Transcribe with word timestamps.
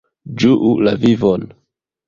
Ĝuu 0.43 0.71
la 0.87 0.95
vivon! 1.05 1.47